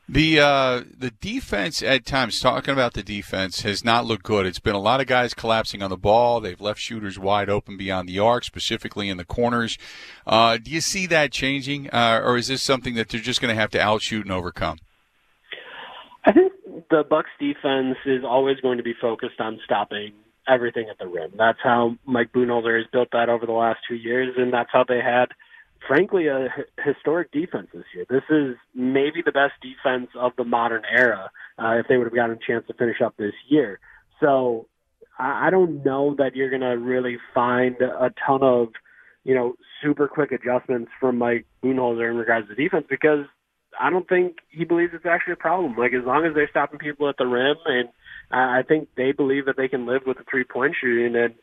The 0.10 0.38
uh, 0.38 0.82
the 0.98 1.12
defense 1.12 1.82
at 1.82 2.06
times, 2.06 2.42
talking 2.42 2.74
about 2.74 2.94
the 2.94 3.04
defense, 3.04 3.62
has 3.62 3.86
not 3.86 4.06
looked 4.06 4.24
good. 4.24 4.46
It's 4.46 4.60
been 4.60 4.76
a 4.76 4.80
lot 4.80 5.00
of 5.00 5.08
guys 5.08 5.34
collapsing 5.34 5.82
on 5.82 5.90
the 5.90 5.98
ball. 5.98 6.42
They've 6.42 6.60
left 6.60 6.82
shooters 6.82 7.18
wide 7.18 7.50
open 7.50 7.78
beyond 7.78 8.10
the 8.10 8.20
arc, 8.20 8.44
specifically 8.44 9.08
in 9.08 9.16
the 9.16 9.24
corners. 9.24 9.78
Uh, 10.28 10.58
do 10.58 10.72
you 10.72 10.82
see 10.82 11.08
that 11.08 11.32
changing, 11.32 11.90
uh, 11.92 12.20
or 12.22 12.36
is 12.36 12.50
this 12.50 12.62
something 12.62 12.96
that 12.96 13.08
they're 13.08 13.22
just 13.22 13.40
going 13.40 13.56
to 13.56 13.60
have 13.60 13.72
to 13.72 13.80
outshoot 13.80 14.26
and 14.26 14.34
overcome? 14.34 14.80
I 16.26 16.34
think 16.34 16.52
the 16.90 17.06
Bucks 17.10 17.30
defense 17.40 17.96
is 18.06 18.26
always 18.26 18.60
going 18.60 18.80
to 18.80 18.84
be 18.84 18.94
focused 19.00 19.40
on 19.40 19.62
stopping 19.64 20.12
everything 20.50 20.88
at 20.90 20.98
the 20.98 21.08
rim. 21.08 21.32
That's 21.38 21.60
how 21.64 21.96
Mike 22.06 22.34
Budenholzer 22.34 22.78
has 22.78 22.88
built 22.92 23.08
that 23.14 23.30
over 23.30 23.46
the 23.46 23.54
last 23.54 23.80
two 23.88 23.96
years, 23.96 24.36
and 24.38 24.52
that's 24.52 24.70
how 24.74 24.84
they 24.86 25.00
had– 25.00 25.28
frankly 25.88 26.28
a 26.28 26.50
historic 26.84 27.32
defense 27.32 27.68
this 27.74 27.84
year. 27.94 28.06
This 28.10 28.24
is 28.30 28.56
maybe 28.74 29.22
the 29.26 29.32
best 29.32 29.54
defense 29.62 30.10
of 30.16 30.34
the 30.38 30.44
modern 30.44 30.84
era 30.90 31.32
uh, 31.58 31.76
if 31.80 31.88
they 31.88 31.98
would 31.98 32.06
have 32.06 32.16
gotten 32.16 32.38
a 32.38 32.52
chance 32.52 32.66
to 32.68 32.74
finish 32.74 33.02
up 33.04 33.16
this 33.18 33.34
year. 33.48 33.80
So 34.20 34.68
I, 35.18 35.48
I 35.48 35.50
don't 35.50 35.84
know 35.84 36.16
that 36.18 36.36
you're 36.36 36.50
going 36.50 36.62
to 36.62 36.78
really 36.78 37.18
find 37.34 37.76
a 37.82 38.12
ton 38.26 38.44
of 38.44 38.70
you 39.24 39.36
know 39.36 39.56
super 39.82 40.08
quick 40.08 40.32
adjustments 40.32 40.92
from 41.00 41.18
Mike 41.18 41.46
Budenholzer 41.64 42.10
in 42.10 42.18
regards 42.18 42.48
to 42.48 42.56
defense 42.56 42.86
because 42.90 43.26
I 43.80 43.90
don't 43.90 44.08
think 44.08 44.38
he 44.50 44.66
believes 44.66 44.94
it's 44.94 45.06
actually 45.06 45.34
a 45.34 45.38
problem. 45.38 45.76
Like 45.76 45.94
as 45.94 46.06
long 46.06 46.26
as 46.26 46.34
they're 46.34 46.50
stopping 46.50 46.80
people 46.80 47.10
at 47.10 47.18
the 47.18 47.26
rim, 47.26 47.58
and 47.66 47.90
I 48.32 48.64
think 48.64 48.90
they 48.96 49.12
believe 49.12 49.46
that 49.46 49.58
they 49.58 49.68
can 49.68 49.86
live 49.86 50.04
with 50.06 50.18
the 50.18 50.24
three 50.30 50.44
point 50.44 50.76
shooting, 50.80 51.16
and 51.16 51.36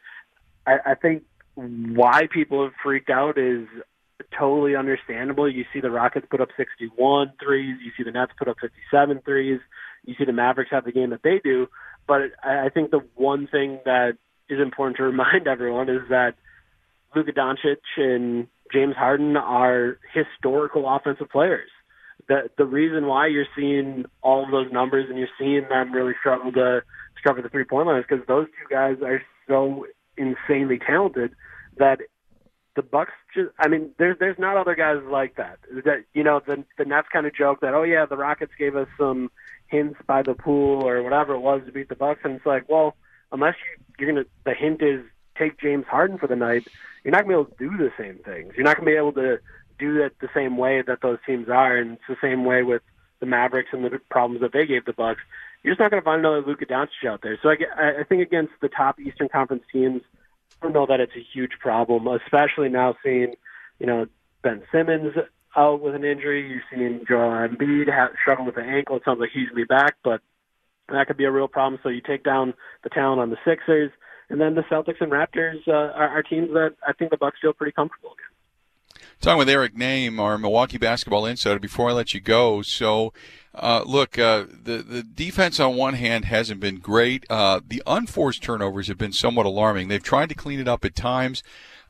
I, 0.67 0.93
I 0.93 0.95
think 0.95 1.25
why 1.55 2.23
people 2.33 2.65
have 2.65 2.73
freaked 2.83 3.11
out 3.11 3.37
is 3.39 3.67
totally 4.37 4.77
understandable. 4.77 5.51
You 5.51 5.65
see 5.73 5.81
the 5.81 5.91
Rockets 5.91 6.27
put 6.31 6.41
up 6.41 6.49
61 6.57 7.33
threes. 7.43 7.77
You 7.85 7.93
see 7.97 8.03
the 8.03 8.11
Nets 8.11 8.33
put 8.39 8.49
up 8.49 8.57
57 8.61 9.21
threes. 9.25 9.61
You 10.05 10.15
see 10.19 10.25
the 10.25 10.33
Mavericks 10.33 10.71
have 10.71 10.85
the 10.85 10.93
game 10.93 11.11
that 11.11 11.23
they 11.23 11.41
do. 11.43 11.69
But 12.07 12.33
I 12.43 12.69
think 12.71 12.91
the 12.91 13.01
one 13.15 13.47
thing 13.47 13.81
that 13.85 14.17
is 14.49 14.61
important 14.61 14.97
to 14.97 15.03
remind 15.05 15.47
everyone 15.47 15.89
is 15.89 16.03
that 16.11 16.35
Luka 17.15 17.33
Doncic 17.33 17.77
and 17.97 18.47
James 18.73 18.95
Harden 18.97 19.37
are 19.37 19.99
historical 20.15 20.89
offensive 20.89 21.29
players. 21.29 21.71
The 22.29 22.51
the 22.57 22.65
reason 22.65 23.07
why 23.07 23.27
you're 23.27 23.47
seeing 23.57 24.05
all 24.23 24.45
of 24.45 24.51
those 24.51 24.71
numbers 24.73 25.07
and 25.09 25.19
you're 25.19 25.29
seeing 25.39 25.67
them 25.69 25.93
really 25.93 26.13
struggle 26.21 26.53
to 26.53 26.83
struggle 27.19 27.43
the 27.43 27.49
three 27.49 27.65
point 27.65 27.89
line 27.89 27.99
is 27.99 28.05
because 28.09 28.25
those 28.29 28.47
two 28.47 28.73
guys 28.73 28.97
are 29.03 29.23
so 29.49 29.87
insanely 30.17 30.79
talented 30.79 31.33
that 31.79 32.01
the 32.81 32.89
Bucks 32.89 33.13
just 33.35 33.51
I 33.59 33.69
mean 33.69 33.91
there's 33.99 34.19
there's 34.19 34.39
not 34.39 34.57
other 34.57 34.75
guys 34.75 35.03
like 35.05 35.37
that. 35.37 35.59
That 35.85 36.05
you 36.15 36.25
know 36.25 36.41
the 36.45 36.65
the 36.79 36.87
Nets 36.87 37.09
kind 37.13 37.27
of 37.27 37.35
joke 37.35 37.61
that 37.61 37.75
oh 37.75 37.83
yeah 37.83 38.07
the 38.07 38.17
Rockets 38.17 38.53
gave 38.59 38.75
us 38.75 38.89
some 38.99 39.31
hints 39.67 39.99
by 40.07 40.23
the 40.23 40.35
pool 40.35 40.87
or 40.87 41.03
whatever 41.03 41.35
it 41.35 41.41
was 41.41 41.61
to 41.67 41.73
beat 41.73 41.91
the 41.91 41.95
Bucks 41.95 42.21
and 42.25 42.37
it's 42.37 42.47
like 42.47 42.69
well 42.71 42.97
unless 43.33 43.55
you, 43.59 43.85
you're 43.99 44.13
gonna 44.13 44.25
the 44.45 44.55
hint 44.55 44.81
is 44.83 45.05
take 45.39 45.61
James 45.61 45.85
Harden 45.87 46.17
for 46.17 46.27
the 46.27 46.37
night 46.37 46.67
you're 47.05 47.13
not 47.13 47.25
gonna 47.25 47.29
be 47.29 47.41
able 47.41 47.45
to 47.45 47.59
do 47.59 47.77
the 47.77 47.93
same 47.99 48.19
things. 48.25 48.55
You're 48.57 48.65
not 48.65 48.77
gonna 48.77 48.91
be 48.91 48.97
able 48.97 49.13
to 49.13 49.39
do 49.79 50.03
it 50.03 50.15
the 50.21 50.31
same 50.35 50.57
way 50.57 50.83
that 50.87 51.03
those 51.03 51.19
teams 51.27 51.49
are 51.51 51.77
and 51.77 51.93
it's 51.93 52.03
the 52.09 52.17
same 52.23 52.47
way 52.47 52.63
with 52.63 52.83
the 53.21 53.27
Mavericks 53.27 53.69
and 53.73 53.85
the 53.85 54.01
problems 54.11 54.41
that 54.41 54.53
they 54.53 54.65
gave 54.65 54.87
the 54.87 54.95
Bucks. 54.95 55.21
You're 55.63 55.75
just 55.75 55.81
not 55.81 55.91
going 55.91 56.03
to 56.03 56.05
find 56.05 56.21
another 56.21 56.41
Luka 56.41 56.65
Doncic 56.65 57.07
out 57.07 57.21
there. 57.23 57.39
So 57.43 57.51
I, 57.51 58.01
I 58.01 58.05
think 58.05 58.23
against 58.23 58.53
the 58.63 58.69
top 58.69 58.99
Eastern 58.99 59.29
Conference 59.29 59.63
teams, 59.71 60.01
don't 60.63 60.73
know 60.73 60.87
that 60.87 61.01
it's 61.01 61.17
a 61.17 61.27
huge 61.33 61.53
problem, 61.61 62.07
especially 62.07 62.69
now 62.69 62.97
seeing, 63.03 63.35
you 63.79 63.87
know, 63.87 64.07
Ben 64.43 64.63
Simmons 64.73 65.15
out 65.57 65.81
with 65.81 65.95
an 65.95 66.05
injury. 66.05 66.49
You're 66.49 66.63
seeing 66.73 67.05
Joel 67.07 67.49
Embiid 67.49 67.93
have, 67.93 68.11
struggle 68.21 68.45
with 68.45 68.57
an 68.57 68.69
ankle. 68.69 68.97
It 68.97 69.03
sounds 69.05 69.21
like 69.21 69.31
he's 69.33 69.49
going 69.49 69.57
to 69.57 69.57
be 69.57 69.65
back, 69.65 69.97
but 70.05 70.21
that 70.89 71.07
could 71.07 71.17
be 71.17 71.25
a 71.25 71.31
real 71.31 71.49
problem. 71.49 71.81
So 71.83 71.89
you 71.89 72.01
take 72.01 72.25
down 72.25 72.55
the 72.83 72.91
talent 72.91 73.21
on 73.21 73.31
the 73.31 73.39
Sixers, 73.45 73.91
and 74.29 74.41
then 74.41 74.55
the 74.55 74.63
Celtics 74.63 75.01
and 75.01 75.11
Raptors 75.11 75.67
uh, 75.67 75.73
are, 75.73 76.09
are 76.09 76.23
teams 76.23 76.51
that 76.51 76.75
I 76.87 76.93
think 76.93 77.11
the 77.11 77.17
Bucks 77.17 77.39
feel 77.41 77.53
pretty 77.53 77.73
comfortable 77.73 78.11
against. 78.11 78.30
Talking 79.21 79.37
with 79.37 79.51
Eric 79.51 79.75
Nehm, 79.75 80.19
our 80.19 80.39
Milwaukee 80.39 80.79
basketball 80.79 81.27
insider. 81.27 81.59
Before 81.59 81.91
I 81.91 81.93
let 81.93 82.15
you 82.15 82.21
go, 82.21 82.63
so 82.63 83.13
uh, 83.55 83.83
look, 83.85 84.19
uh, 84.19 84.47
the 84.51 84.79
the 84.79 85.03
defense 85.03 85.61
on 85.61 85.77
one 85.77 85.93
hand 85.93 86.25
hasn't 86.25 86.59
been 86.59 86.79
great. 86.79 87.27
Uh, 87.29 87.61
the 87.67 87.83
unforced 87.87 88.43
turnovers 88.43 88.89
have 88.89 88.97
been 88.97 89.13
somewhat 89.13 89.45
alarming. 89.45 89.89
They've 89.89 90.03
tried 90.03 90.31
to 90.31 90.35
clean 90.35 90.59
it 90.59 90.67
up 90.67 90.87
at 90.87 90.95
times. 90.95 91.43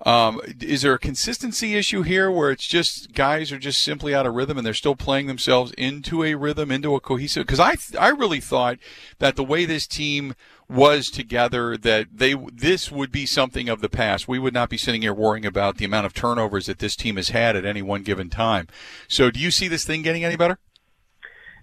Um, 0.05 0.41
is 0.61 0.83
there 0.83 0.95
a 0.95 0.99
consistency 0.99 1.77
issue 1.77 2.03
here 2.03 2.33
where 2.33 2.51
it's 2.51 2.67
just 2.67 3.13
guys 3.13 3.53
are 3.53 3.59
just 3.59 3.83
simply 3.85 4.13
out 4.13 4.27
of 4.27 4.35
rhythm 4.35 4.57
and 4.57 4.67
they're 4.67 4.75
still 4.75 4.97
playing 4.97 5.27
themselves 5.27 5.73
into 5.73 6.25
a 6.25 6.35
rhythm, 6.35 6.73
into 6.73 6.97
a 6.97 7.01
cohesive? 7.01 7.47
Because 7.47 7.61
I 7.61 7.77
I 7.97 8.09
really 8.09 8.41
thought 8.41 8.79
that 9.21 9.37
the 9.37 9.45
way 9.45 9.67
this 9.67 9.87
team 9.87 10.35
was 10.71 11.11
together 11.11 11.77
that 11.77 12.07
they 12.13 12.35
this 12.53 12.91
would 12.91 13.11
be 13.11 13.27
something 13.27 13.69
of 13.69 13.81
the 13.81 13.89
past. 13.89 14.29
We 14.29 14.39
would 14.39 14.55
not 14.55 14.71
be 14.71 14.79
sitting 14.79 15.03
here 15.03 15.15
worrying 15.15 15.45
about 15.45 15.77
the 15.77 15.85
amount 15.85 16.07
of 16.07 16.15
turnovers 16.15 16.67
that 16.67 16.79
this 16.79 16.97
team 16.97 17.17
has 17.17 17.31
had 17.31 17.57
at 17.57 17.65
any 17.65 17.83
one 17.83 18.03
given 18.03 18.31
time. 18.31 18.69
So, 19.09 19.31
do 19.31 19.41
you 19.41 19.51
see 19.51 19.69
this 19.69 19.85
thing 19.85 20.03
getting 20.03 20.25
any 20.25 20.37
better? 20.37 20.59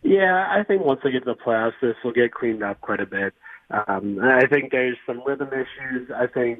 Yeah, 0.04 0.48
I 0.50 0.64
think 0.64 0.84
once 0.84 1.02
they 1.04 1.12
get 1.12 1.26
to 1.26 1.34
the 1.34 1.36
playoffs, 1.36 1.74
this 1.82 1.96
will 2.04 2.12
get 2.12 2.34
cleaned 2.34 2.64
up 2.64 2.82
quite 2.82 3.00
a 3.00 3.06
bit. 3.06 3.34
Um, 3.72 4.20
I 4.22 4.46
think 4.48 4.72
there's 4.72 4.98
some 5.06 5.22
rhythm 5.26 5.50
issues. 5.50 6.10
I 6.16 6.28
think 6.28 6.60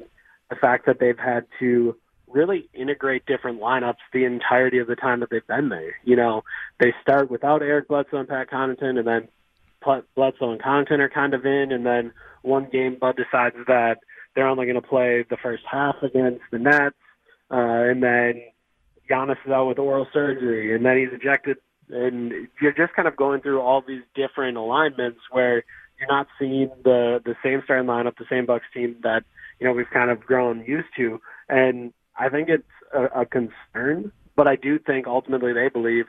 the 0.50 0.56
fact 0.56 0.86
that 0.86 0.98
they've 1.00 1.18
had 1.18 1.46
to 1.60 1.96
really 2.26 2.68
integrate 2.74 3.24
different 3.26 3.60
lineups 3.60 3.96
the 4.12 4.24
entirety 4.24 4.78
of 4.78 4.86
the 4.86 4.96
time 4.96 5.20
that 5.20 5.30
they've 5.30 5.46
been 5.46 5.68
there. 5.68 5.96
You 6.04 6.16
know, 6.16 6.44
they 6.78 6.92
start 7.02 7.30
without 7.30 7.62
Eric 7.62 7.88
Bledsoe 7.88 8.18
and 8.18 8.28
Pat 8.28 8.50
Connaughton, 8.50 8.98
and 8.98 9.06
then 9.06 9.28
Bledsoe 9.82 10.52
and 10.52 10.62
Connaughton 10.62 10.98
are 10.98 11.08
kind 11.08 11.34
of 11.34 11.44
in, 11.46 11.72
and 11.72 11.84
then 11.86 12.12
one 12.42 12.68
game 12.70 12.96
Bud 13.00 13.16
decides 13.16 13.56
that 13.66 13.98
they're 14.34 14.48
only 14.48 14.66
going 14.66 14.80
to 14.80 14.86
play 14.86 15.24
the 15.28 15.36
first 15.36 15.64
half 15.70 15.96
against 16.02 16.42
the 16.50 16.58
Nets, 16.58 16.96
uh, 17.50 17.56
and 17.90 18.02
then 18.02 18.42
Giannis 19.10 19.36
is 19.44 19.52
out 19.52 19.66
with 19.66 19.78
oral 19.78 20.06
surgery, 20.12 20.74
and 20.74 20.84
then 20.84 20.98
he's 20.98 21.12
ejected, 21.12 21.56
and 21.90 22.32
you're 22.60 22.72
just 22.72 22.94
kind 22.94 23.08
of 23.08 23.16
going 23.16 23.40
through 23.40 23.60
all 23.60 23.82
these 23.86 24.02
different 24.14 24.56
alignments 24.56 25.20
where 25.30 25.64
you're 25.98 26.08
not 26.08 26.26
seeing 26.38 26.70
the 26.84 27.20
the 27.24 27.34
same 27.42 27.62
starting 27.64 27.88
lineup, 27.88 28.16
the 28.18 28.26
same 28.30 28.46
Bucks 28.46 28.66
team 28.72 28.96
that 29.02 29.24
you 29.58 29.66
know 29.66 29.72
we've 29.72 29.90
kind 29.90 30.10
of 30.10 30.20
grown 30.20 30.64
used 30.64 30.88
to, 30.96 31.20
and 31.48 31.92
I 32.18 32.28
think 32.28 32.48
it's 32.48 32.64
a, 32.94 33.22
a 33.22 33.26
concern. 33.26 34.12
But 34.36 34.46
I 34.46 34.54
do 34.54 34.78
think 34.78 35.08
ultimately 35.08 35.52
they 35.52 35.68
believe 35.68 36.04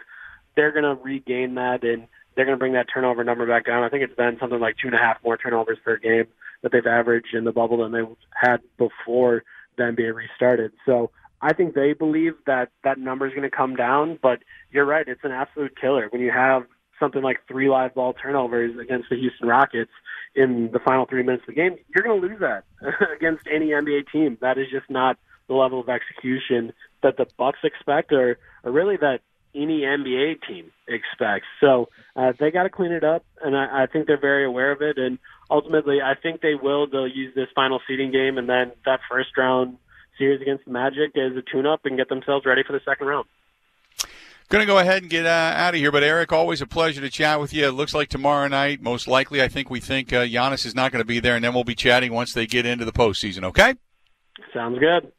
they're 0.55 0.71
going 0.71 0.83
to 0.83 1.01
regain 1.01 1.55
that, 1.55 1.83
and 1.83 2.07
they're 2.35 2.45
going 2.45 2.57
to 2.57 2.59
bring 2.59 2.73
that 2.73 2.87
turnover 2.93 3.23
number 3.23 3.45
back 3.45 3.65
down. 3.65 3.83
I 3.83 3.89
think 3.89 4.03
it's 4.03 4.15
been 4.15 4.37
something 4.39 4.59
like 4.59 4.75
two 4.81 4.87
and 4.87 4.95
a 4.95 4.99
half 4.99 5.17
more 5.23 5.37
turnovers 5.37 5.77
per 5.83 5.97
game 5.97 6.25
that 6.61 6.71
they've 6.71 6.85
averaged 6.85 7.33
in 7.33 7.43
the 7.43 7.51
bubble 7.51 7.77
than 7.77 7.91
they 7.91 8.07
had 8.33 8.61
before 8.77 9.43
the 9.77 9.83
NBA 9.83 10.13
restarted. 10.13 10.73
So 10.85 11.11
I 11.41 11.53
think 11.53 11.73
they 11.73 11.93
believe 11.93 12.33
that 12.45 12.69
that 12.83 12.99
number 12.99 13.25
is 13.27 13.33
going 13.33 13.49
to 13.49 13.55
come 13.55 13.75
down. 13.75 14.19
But 14.21 14.39
you're 14.71 14.85
right; 14.85 15.07
it's 15.07 15.23
an 15.23 15.31
absolute 15.31 15.79
killer 15.79 16.07
when 16.09 16.21
you 16.21 16.31
have 16.31 16.63
something 16.99 17.21
like 17.21 17.39
three 17.47 17.69
live 17.69 17.95
ball 17.95 18.13
turnovers 18.13 18.77
against 18.77 19.09
the 19.09 19.15
Houston 19.15 19.47
Rockets 19.47 19.91
in 20.35 20.69
the 20.71 20.79
final 20.79 21.05
three 21.05 21.23
minutes 21.23 21.43
of 21.47 21.55
the 21.55 21.61
game, 21.61 21.77
you're 21.93 22.03
going 22.03 22.21
to 22.21 22.27
lose 22.27 22.39
that 22.39 22.65
against 23.15 23.47
any 23.51 23.67
NBA 23.67 24.11
team. 24.11 24.37
That 24.41 24.57
is 24.57 24.67
just 24.71 24.89
not 24.89 25.17
the 25.47 25.55
level 25.55 25.79
of 25.79 25.89
execution 25.89 26.73
that 27.01 27.17
the 27.17 27.25
Bucks 27.37 27.59
expect, 27.63 28.11
or, 28.11 28.37
or 28.63 28.71
really 28.71 28.97
that 28.97 29.21
any 29.61 29.81
NBA 29.81 30.47
team 30.47 30.71
expects. 30.87 31.47
So 31.59 31.89
uh, 32.15 32.33
they 32.39 32.51
got 32.51 32.63
to 32.63 32.69
clean 32.69 32.91
it 32.91 33.03
up, 33.03 33.25
and 33.43 33.55
I, 33.55 33.83
I 33.83 33.85
think 33.87 34.07
they're 34.07 34.19
very 34.19 34.45
aware 34.45 34.71
of 34.71 34.81
it. 34.81 34.97
And 34.97 35.19
ultimately, 35.49 36.01
I 36.01 36.15
think 36.15 36.41
they 36.41 36.55
will. 36.55 36.87
They'll 36.87 37.07
use 37.07 37.33
this 37.35 37.47
final 37.55 37.79
seeding 37.87 38.11
game 38.11 38.37
and 38.37 38.47
then 38.47 38.71
that 38.85 38.99
first 39.09 39.37
round 39.37 39.77
series 40.17 40.41
against 40.41 40.65
the 40.65 40.71
Magic 40.71 41.15
as 41.17 41.35
a 41.37 41.41
tune-up 41.41 41.85
and 41.85 41.97
get 41.97 42.09
themselves 42.09 42.45
ready 42.45 42.63
for 42.65 42.73
the 42.73 42.81
second 42.85 43.07
round. 43.07 43.25
Going 44.49 44.63
to 44.63 44.65
go 44.65 44.79
ahead 44.79 45.03
and 45.03 45.11
get 45.11 45.27
uh, 45.27 45.53
out 45.55 45.75
of 45.75 45.79
here, 45.79 45.91
but 45.91 46.01
Eric, 46.01 46.31
always 46.31 46.59
a 46.59 46.65
pleasure 46.65 47.01
to 47.01 47.09
chat 47.09 47.39
with 47.39 47.53
you. 47.53 47.67
It 47.67 47.73
looks 47.73 47.93
like 47.93 48.09
tomorrow 48.09 48.47
night, 48.47 48.81
most 48.81 49.07
likely, 49.07 49.43
I 49.43 49.47
think 49.47 49.69
we 49.69 49.79
think 49.79 50.11
uh, 50.11 50.23
Giannis 50.23 50.65
is 50.65 50.73
not 50.73 50.91
going 50.91 51.01
to 51.01 51.07
be 51.07 51.19
there, 51.19 51.35
and 51.35 51.45
then 51.45 51.53
we'll 51.53 51.63
be 51.63 51.75
chatting 51.75 52.11
once 52.11 52.33
they 52.33 52.47
get 52.47 52.65
into 52.65 52.83
the 52.83 52.91
postseason. 52.91 53.43
Okay? 53.43 53.75
Sounds 54.51 54.79
good. 54.79 55.11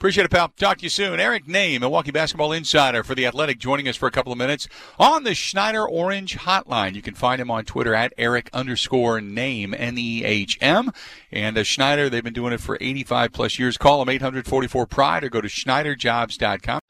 Appreciate 0.00 0.24
it, 0.24 0.30
pal. 0.30 0.48
Talk 0.56 0.78
to 0.78 0.84
you 0.84 0.88
soon. 0.88 1.20
Eric 1.20 1.44
Nehm, 1.44 1.80
Milwaukee 1.80 2.10
Basketball 2.10 2.52
Insider 2.52 3.04
for 3.04 3.14
The 3.14 3.26
Athletic, 3.26 3.58
joining 3.58 3.86
us 3.86 3.96
for 3.96 4.06
a 4.06 4.10
couple 4.10 4.32
of 4.32 4.38
minutes 4.38 4.66
on 4.98 5.24
the 5.24 5.34
Schneider 5.34 5.86
Orange 5.86 6.38
Hotline. 6.38 6.94
You 6.94 7.02
can 7.02 7.12
find 7.12 7.38
him 7.38 7.50
on 7.50 7.66
Twitter 7.66 7.94
at 7.94 8.14
Eric 8.16 8.48
underscore 8.54 9.20
Nehm, 9.20 9.78
N-E-H-M. 9.78 10.90
And 11.30 11.58
uh, 11.58 11.64
Schneider, 11.64 12.08
they've 12.08 12.24
been 12.24 12.32
doing 12.32 12.54
it 12.54 12.62
for 12.62 12.78
85 12.80 13.30
plus 13.30 13.58
years. 13.58 13.76
Call 13.76 13.98
them 13.98 14.08
844 14.08 14.86
Pride 14.86 15.22
or 15.22 15.28
go 15.28 15.42
to 15.42 15.48
SchneiderJobs.com. 15.48 16.80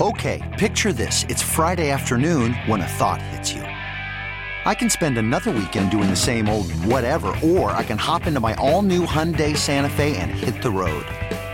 Okay, 0.00 0.56
picture 0.58 0.94
this. 0.94 1.24
It's 1.28 1.42
Friday 1.42 1.90
afternoon 1.90 2.54
when 2.64 2.80
a 2.80 2.88
thought 2.88 3.20
hits 3.20 3.52
you. 3.52 3.60
I 4.64 4.74
can 4.74 4.88
spend 4.88 5.18
another 5.18 5.50
weekend 5.50 5.90
doing 5.90 6.08
the 6.08 6.16
same 6.16 6.48
old 6.48 6.72
whatever, 6.86 7.38
or 7.44 7.72
I 7.72 7.84
can 7.84 7.98
hop 7.98 8.26
into 8.26 8.40
my 8.40 8.54
all 8.54 8.80
new 8.80 9.04
Hyundai 9.04 9.54
Santa 9.54 9.90
Fe 9.90 10.16
and 10.16 10.30
hit 10.30 10.62
the 10.62 10.70
road. 10.70 11.04